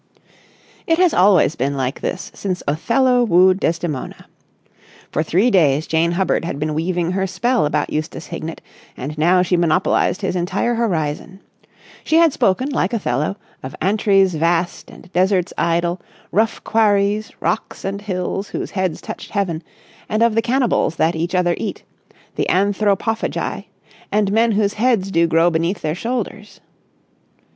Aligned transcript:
It 0.87 0.97
has 0.97 1.13
always 1.13 1.55
been 1.55 1.77
like 1.77 2.01
this 2.01 2.31
since 2.33 2.63
Othello 2.67 3.23
wooed 3.23 3.59
Desdemona. 3.59 4.25
For 5.11 5.21
three 5.21 5.51
days 5.51 5.85
Jane 5.85 6.13
Hubbard 6.13 6.43
had 6.43 6.57
been 6.57 6.73
weaving 6.73 7.11
her 7.11 7.27
spell 7.27 7.67
about 7.67 7.91
Eustace 7.93 8.25
Hignett, 8.25 8.61
and 8.97 9.15
now 9.15 9.43
she 9.43 9.55
monopolised 9.55 10.21
his 10.21 10.35
entire 10.35 10.73
horizon. 10.73 11.39
She 12.03 12.15
had 12.15 12.33
spoken, 12.33 12.69
like 12.69 12.93
Othello, 12.93 13.35
of 13.61 13.75
antres 13.79 14.33
vast 14.33 14.89
and 14.89 15.13
deserts 15.13 15.53
idle, 15.55 16.01
rough 16.31 16.63
quarries, 16.63 17.31
rocks 17.39 17.85
and 17.85 18.01
hills 18.01 18.47
whose 18.47 18.71
heads 18.71 19.01
touched 19.01 19.29
heaven, 19.29 19.61
and 20.09 20.23
of 20.23 20.33
the 20.33 20.41
cannibals 20.41 20.95
that 20.95 21.15
each 21.15 21.35
other 21.35 21.53
eat, 21.59 21.83
the 22.37 22.47
Anthropophagi, 22.49 23.65
and 24.11 24.31
men 24.31 24.53
whose 24.53 24.73
heads 24.73 25.11
do 25.11 25.27
grow 25.27 25.51
beneath 25.51 25.83
their 25.83 25.93
shoulders. 25.93 26.59